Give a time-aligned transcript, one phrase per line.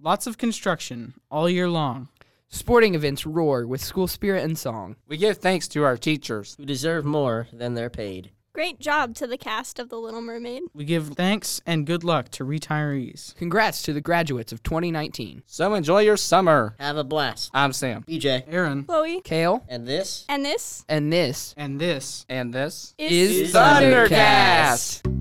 [0.00, 2.08] Lots of construction all year long.
[2.48, 4.94] Sporting events roar with school spirit and song.
[5.08, 6.54] We give thanks to our teachers.
[6.56, 8.30] Who deserve more than they're paid.
[8.54, 10.62] Great job to the cast of The Little Mermaid.
[10.72, 13.34] We give thanks and good luck to retirees.
[13.36, 15.42] Congrats to the graduates of 2019.
[15.46, 16.76] So enjoy your summer.
[16.78, 17.50] Have a blast.
[17.52, 18.04] I'm Sam.
[18.08, 18.44] BJ.
[18.46, 18.84] Aaron.
[18.84, 19.20] Chloe.
[19.22, 20.24] Kale, And this?
[20.28, 22.24] And this and this And this.
[22.28, 25.17] And this is, is Thundercast.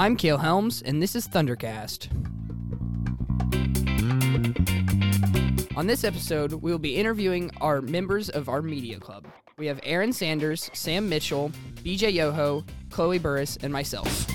[0.00, 2.08] I'm Kale Helms, and this is Thundercast.
[5.76, 9.26] On this episode, we will be interviewing our members of our media club.
[9.58, 11.52] We have Aaron Sanders, Sam Mitchell,
[11.84, 14.26] BJ Yoho, Chloe Burris, and myself.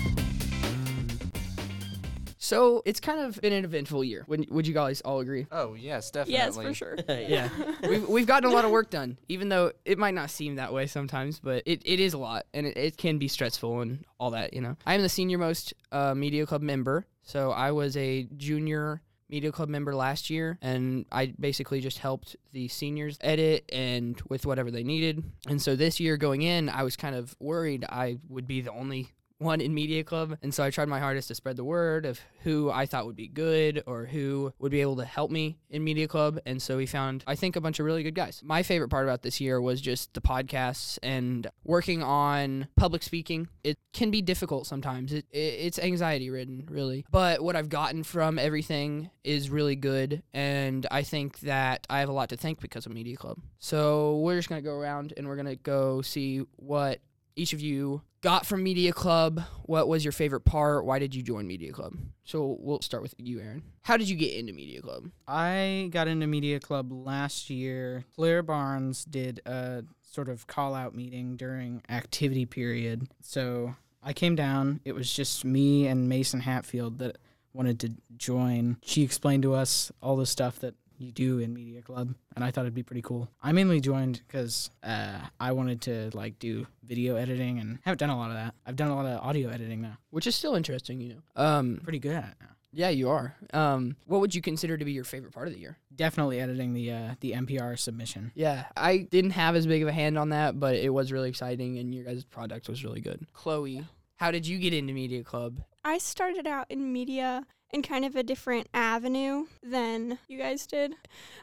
[2.46, 4.24] So it's kind of been an eventful year.
[4.28, 5.48] Would, would you guys all agree?
[5.50, 6.34] Oh yes, definitely.
[6.34, 6.96] Yes, for sure.
[7.08, 7.48] yeah.
[7.82, 10.72] we've, we've gotten a lot of work done, even though it might not seem that
[10.72, 14.04] way sometimes, but it, it is a lot and it, it can be stressful and
[14.20, 14.76] all that, you know.
[14.86, 19.50] I am the senior most uh, media club member, so I was a junior media
[19.50, 24.70] club member last year and I basically just helped the seniors edit and with whatever
[24.70, 25.24] they needed.
[25.48, 28.70] And so this year going in, I was kind of worried I would be the
[28.70, 32.06] only one in media club and so i tried my hardest to spread the word
[32.06, 35.58] of who i thought would be good or who would be able to help me
[35.68, 38.40] in media club and so we found i think a bunch of really good guys.
[38.44, 43.48] My favorite part about this year was just the podcasts and working on public speaking.
[43.64, 45.12] It can be difficult sometimes.
[45.12, 47.06] It, it it's anxiety ridden really.
[47.10, 52.08] But what i've gotten from everything is really good and i think that i have
[52.08, 53.38] a lot to thank because of media club.
[53.58, 57.00] So we're just going to go around and we're going to go see what
[57.36, 59.42] each of you got from Media Club.
[59.64, 60.84] What was your favorite part?
[60.84, 61.94] Why did you join Media Club?
[62.24, 63.62] So we'll start with you, Aaron.
[63.82, 65.10] How did you get into Media Club?
[65.28, 68.04] I got into Media Club last year.
[68.16, 73.06] Claire Barnes did a sort of call out meeting during activity period.
[73.20, 74.80] So I came down.
[74.84, 77.18] It was just me and Mason Hatfield that
[77.52, 78.78] wanted to join.
[78.82, 82.50] She explained to us all the stuff that you do in Media Club, and I
[82.50, 83.28] thought it'd be pretty cool.
[83.42, 88.10] I mainly joined because uh, I wanted to like do video editing, and haven't done
[88.10, 88.54] a lot of that.
[88.66, 89.98] I've done a lot of audio editing now.
[90.10, 91.42] Which is still interesting, you know.
[91.42, 92.48] Um, Pretty good at it now.
[92.72, 93.34] yeah, you are.
[93.52, 95.78] Um, what would you consider to be your favorite part of the year?
[95.94, 98.32] Definitely editing the uh, the NPR submission.
[98.34, 101.28] Yeah, I didn't have as big of a hand on that, but it was really
[101.28, 103.26] exciting, and your guys' product was really good.
[103.32, 103.84] Chloe,
[104.16, 105.60] how did you get into Media Club?
[105.84, 110.94] I started out in media in kind of a different avenue than you guys did.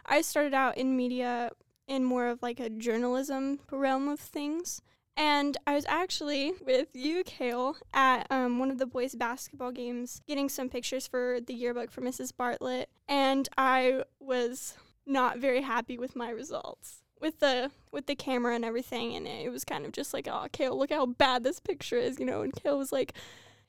[0.04, 1.52] I started out in media
[1.88, 4.82] in more of like a journalism realm of things.
[5.16, 10.22] And I was actually with you, Kale, at um, one of the boys' basketball games,
[10.28, 12.36] getting some pictures for the yearbook for Mrs.
[12.36, 12.90] Bartlett.
[13.08, 18.66] And I was not very happy with my results with the with the camera and
[18.66, 19.16] everything.
[19.16, 22.20] And it was kind of just like, oh, Kale, look how bad this picture is,
[22.20, 22.42] you know.
[22.42, 23.14] And Kale was like,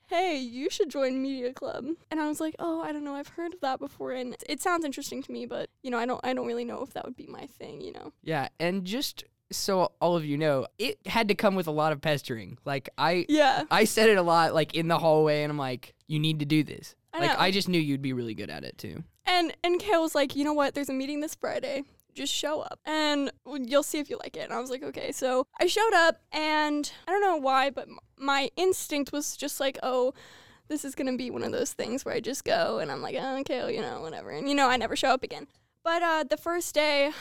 [0.07, 1.85] hey, you should join Media Club.
[2.11, 4.61] And I was like, oh, I don't know, I've heard of that before, and it
[4.61, 7.05] sounds interesting to me, but you know, I don't, I don't really know if that
[7.05, 8.13] would be my thing, you know.
[8.23, 11.91] Yeah, and just so all of you know, it had to come with a lot
[11.91, 12.57] of pestering.
[12.65, 15.93] Like I, Yeah, I said it a lot, like in the hallway, and I'm like,
[16.07, 16.95] you need to do this.
[17.13, 17.35] I like know.
[17.39, 19.03] I just knew you'd be really good at it too.
[19.25, 20.73] and and Kale was like, you know what?
[20.75, 21.83] There's a meeting this Friday.
[22.13, 24.41] Just show up, and you'll see if you like it.
[24.41, 25.11] And I was like, okay.
[25.11, 29.77] So I showed up, and I don't know why, but my instinct was just like,
[29.83, 30.13] oh.
[30.67, 33.15] This is gonna be one of those things where I just go and I'm like,
[33.19, 34.31] oh, okay, you know, whatever.
[34.31, 35.45] And you know, I never show up again.
[35.85, 37.11] But uh, the first day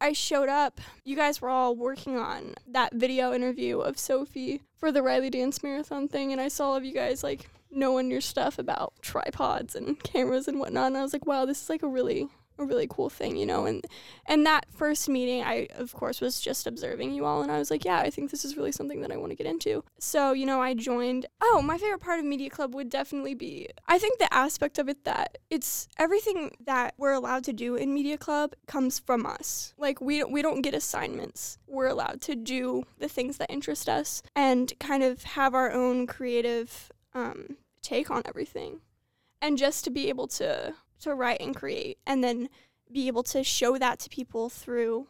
[0.00, 4.90] I showed up, you guys were all working on that video interview of Sophie for
[4.90, 8.22] the Riley Dance Marathon thing, and I saw all of you guys like knowing your
[8.22, 11.82] stuff about tripods and cameras and whatnot, and I was like, wow, this is like
[11.82, 12.28] a really
[12.58, 13.66] a really cool thing, you know.
[13.66, 13.84] And
[14.26, 17.70] and that first meeting, I of course was just observing you all, and I was
[17.70, 19.84] like, yeah, I think this is really something that I want to get into.
[19.98, 21.26] So you know, I joined.
[21.40, 24.88] Oh, my favorite part of Media Club would definitely be, I think the aspect of
[24.88, 29.74] it that it's everything that we're allowed to do in Media Club comes from us.
[29.76, 31.58] Like we we don't get assignments.
[31.66, 36.06] We're allowed to do the things that interest us and kind of have our own
[36.06, 38.80] creative um, take on everything,
[39.40, 40.74] and just to be able to
[41.04, 42.48] to write and create and then
[42.92, 45.06] be able to show that to people through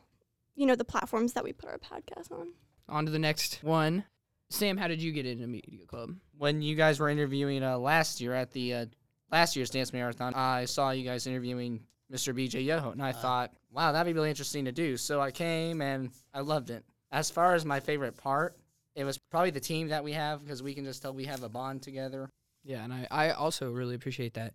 [0.54, 2.52] you know the platforms that we put our podcast on
[2.88, 4.04] On to the next one.
[4.50, 6.14] Sam, how did you get into Media Club?
[6.38, 8.86] When you guys were interviewing uh, last year at the uh,
[9.32, 11.80] last year's dance marathon, I saw you guys interviewing
[12.12, 12.32] Mr.
[12.32, 14.96] BJ Yoho, and I thought, wow, that'd be really interesting to do.
[14.96, 16.84] So I came and I loved it.
[17.10, 18.56] As far as my favorite part,
[18.94, 21.42] it was probably the team that we have because we can just tell we have
[21.42, 22.30] a bond together.
[22.62, 24.54] Yeah, and I, I also really appreciate that.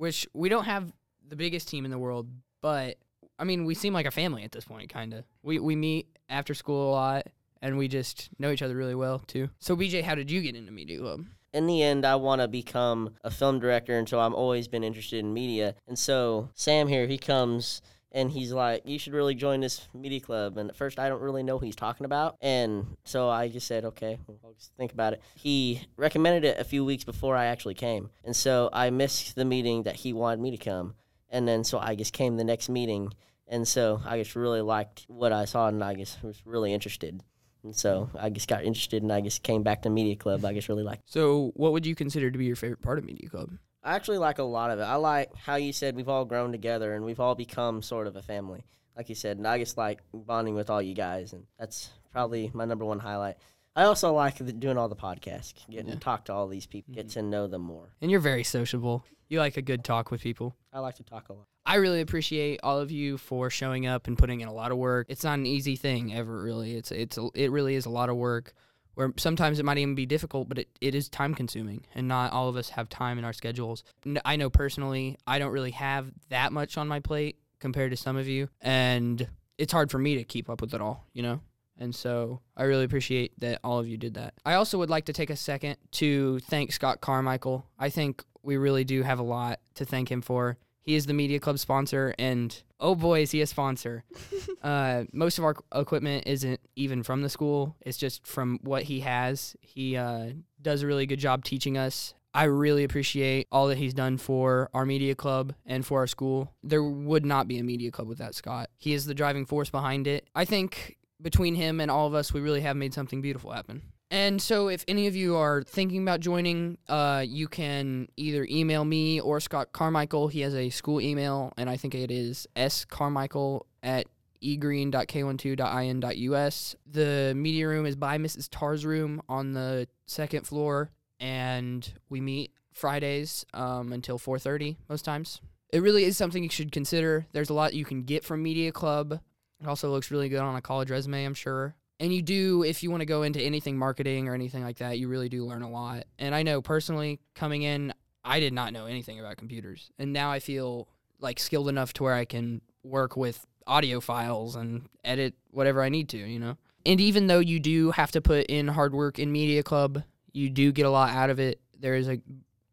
[0.00, 0.90] Which we don't have
[1.28, 2.26] the biggest team in the world,
[2.62, 2.96] but
[3.38, 5.24] I mean, we seem like a family at this point, kind of.
[5.42, 7.26] We we meet after school a lot,
[7.60, 9.50] and we just know each other really well too.
[9.58, 11.26] So, BJ, how did you get into Media Club?
[11.52, 14.84] in the end, I want to become a film director, and so I've always been
[14.84, 15.74] interested in media.
[15.86, 20.20] And so Sam here, he comes and he's like, "You should really join this media
[20.20, 23.48] club." And at first, I don't really know who he's talking about, and so I
[23.48, 27.36] just said, "Okay, I'll just think about it." He recommended it a few weeks before
[27.36, 30.94] I actually came, and so I missed the meeting that he wanted me to come,
[31.28, 33.12] and then so I just came the next meeting,
[33.46, 37.22] and so I just really liked what I saw, and I just was really interested.
[37.62, 40.44] And so I just got interested, and I just came back to media club.
[40.44, 41.02] I just really liked.
[41.04, 43.50] So, what would you consider to be your favorite part of media club?
[43.82, 44.82] I actually like a lot of it.
[44.82, 48.16] I like how you said we've all grown together and we've all become sort of
[48.16, 48.64] a family,
[48.96, 49.38] like you said.
[49.38, 52.98] And I just like bonding with all you guys, and that's probably my number one
[52.98, 53.36] highlight.
[53.76, 55.94] I also like the, doing all the podcasts, getting Yeah.
[55.94, 57.20] to talk to all these people, get mm-hmm.
[57.20, 57.94] to know them more.
[58.00, 59.04] And you're very sociable.
[59.28, 60.56] You like a good talk with people.
[60.72, 61.46] I like to talk a lot.
[61.64, 64.78] I really appreciate all of you for showing up and putting in a lot of
[64.78, 65.06] work.
[65.08, 66.74] It's not an easy thing ever, really.
[66.74, 68.54] It's it's a, it really is a lot of work.
[68.94, 72.32] Where sometimes it might even be difficult, but it, it is time consuming, and not
[72.32, 73.84] all of us have time in our schedules.
[74.24, 78.16] I know personally, I don't really have that much on my plate compared to some
[78.16, 79.28] of you, and
[79.58, 81.40] it's hard for me to keep up with it all, you know.
[81.78, 84.34] And so I really appreciate that all of you did that.
[84.44, 87.66] I also would like to take a second to thank Scott Carmichael.
[87.78, 90.58] I think we really do have a lot to thank him for.
[90.82, 94.04] He is the media club sponsor, and oh boy, is he a sponsor.
[94.62, 99.00] uh, most of our equipment isn't even from the school, it's just from what he
[99.00, 99.56] has.
[99.60, 100.30] He uh,
[100.60, 102.14] does a really good job teaching us.
[102.32, 106.52] I really appreciate all that he's done for our media club and for our school.
[106.62, 108.70] There would not be a media club without Scott.
[108.78, 110.28] He is the driving force behind it.
[110.34, 113.82] I think between him and all of us, we really have made something beautiful happen.
[114.10, 118.84] And so, if any of you are thinking about joining, uh, you can either email
[118.84, 120.26] me or Scott Carmichael.
[120.26, 124.06] He has a school email, and I think it is scarmichael at
[124.42, 126.76] egreen.k12.in.us.
[126.90, 128.48] The media room is by Mrs.
[128.50, 130.90] Tar's room on the second floor,
[131.20, 135.40] and we meet Fridays um, until 4:30 most times.
[135.72, 137.26] It really is something you should consider.
[137.32, 139.20] There's a lot you can get from Media Club.
[139.60, 141.76] It also looks really good on a college resume, I'm sure.
[142.00, 144.98] And you do, if you want to go into anything marketing or anything like that,
[144.98, 146.04] you really do learn a lot.
[146.18, 147.92] And I know personally, coming in,
[148.24, 149.90] I did not know anything about computers.
[149.98, 150.88] And now I feel
[151.20, 155.90] like skilled enough to where I can work with audio files and edit whatever I
[155.90, 156.56] need to, you know?
[156.86, 160.48] And even though you do have to put in hard work in Media Club, you
[160.48, 161.60] do get a lot out of it.
[161.78, 162.18] There is a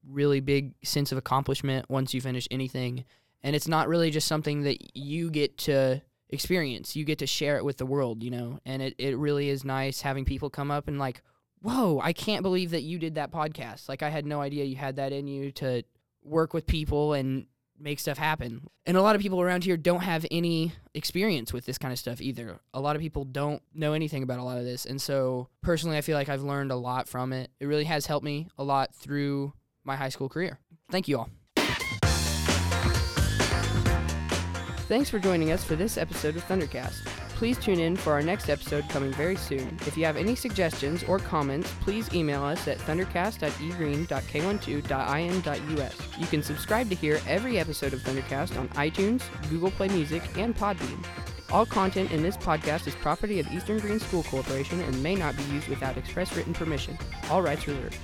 [0.07, 3.03] really big sense of accomplishment once you finish anything.
[3.43, 6.95] And it's not really just something that you get to experience.
[6.95, 8.59] You get to share it with the world, you know?
[8.65, 11.21] And it, it really is nice having people come up and like,
[11.61, 13.89] whoa, I can't believe that you did that podcast.
[13.89, 15.83] Like, I had no idea you had that in you to
[16.23, 17.47] work with people and
[17.79, 18.67] make stuff happen.
[18.85, 21.99] And a lot of people around here don't have any experience with this kind of
[21.99, 22.59] stuff either.
[22.73, 24.85] A lot of people don't know anything about a lot of this.
[24.85, 27.51] And so, personally, I feel like I've learned a lot from it.
[27.59, 29.53] It really has helped me a lot through
[29.83, 30.59] my high school career.
[30.91, 31.29] Thank you all.
[34.87, 37.03] Thanks for joining us for this episode of Thundercast.
[37.35, 39.77] Please tune in for our next episode coming very soon.
[39.85, 46.17] If you have any suggestions or comments, please email us at thundercast at egreen.k12.in.us.
[46.17, 50.55] You can subscribe to hear every episode of Thundercast on iTunes, Google Play Music, and
[50.55, 51.03] Podbean.
[51.51, 55.35] All content in this podcast is property of Eastern Greene School Corporation and may not
[55.35, 56.97] be used without express written permission.
[57.29, 57.97] All rights reserved.